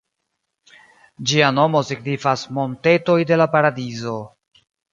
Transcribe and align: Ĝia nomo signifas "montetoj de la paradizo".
Ĝia 1.31 1.49
nomo 1.59 1.83
signifas 1.91 2.47
"montetoj 2.61 3.19
de 3.33 3.41
la 3.43 3.51
paradizo". 3.55 4.19